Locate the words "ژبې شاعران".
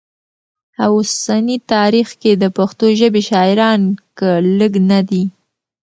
2.99-3.81